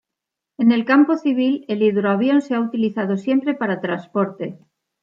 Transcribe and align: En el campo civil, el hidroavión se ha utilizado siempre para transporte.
En 0.57 0.71
el 0.71 0.83
campo 0.83 1.15
civil, 1.15 1.63
el 1.67 1.83
hidroavión 1.83 2.41
se 2.41 2.55
ha 2.55 2.59
utilizado 2.59 3.17
siempre 3.17 3.53
para 3.53 3.81
transporte. 3.81 4.57